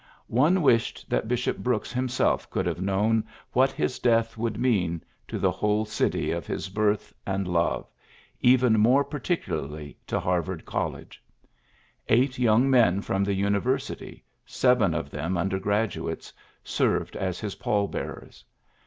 ^' 0.01 0.03
One 0.27 0.63
wished 0.63 1.07
that 1.11 1.27
Bishop 1.27 1.59
Brooks 1.59 1.93
himself 1.93 2.49
could 2.49 2.65
have 2.65 2.81
known 2.81 3.23
what 3.53 3.71
his 3.71 3.99
death 3.99 4.35
would 4.35 4.57
mean 4.57 5.03
to 5.27 5.37
the 5.37 5.51
whole 5.51 5.85
city 5.85 6.31
of 6.31 6.47
his 6.47 6.69
birth 6.69 7.13
PHILLIPS 7.23 7.43
BEOOKS 7.43 7.45
109 7.45 7.45
and 7.45 7.53
love, 7.53 7.85
and 8.41 8.49
even 8.51 8.79
more 8.79 9.03
particularly 9.03 9.99
to 10.07 10.19
Harvard 10.19 10.65
College. 10.65 11.23
Eight 12.09 12.39
young 12.39 12.67
men 12.67 13.01
from 13.01 13.23
the 13.23 13.35
University, 13.35 14.23
seven 14.43 14.95
of 14.95 15.11
them 15.11 15.37
under 15.37 15.59
graduates, 15.59 16.33
served 16.63 17.15
as 17.15 17.39
his 17.39 17.53
pall 17.53 17.87
bearers. 17.87 18.43